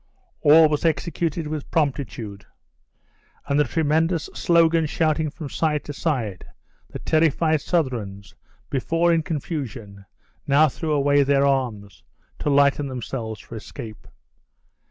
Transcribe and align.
All 0.41 0.67
was 0.67 0.83
executed 0.83 1.45
with 1.45 1.69
promptitude; 1.69 2.47
and 3.47 3.59
the 3.59 3.63
tremendous 3.65 4.31
slogan 4.33 4.87
sounding 4.87 5.29
from 5.29 5.47
side 5.51 5.83
to 5.83 5.93
side, 5.93 6.43
the 6.89 6.97
terrified 6.97 7.61
Southrons, 7.61 8.33
before 8.71 9.13
in 9.13 9.21
confusion, 9.21 10.05
now 10.47 10.67
threw 10.69 10.91
away 10.91 11.21
their 11.21 11.45
arms, 11.45 12.03
to 12.39 12.49
lighten 12.49 12.87
themselves 12.87 13.39
for 13.39 13.55
escape. 13.55 14.07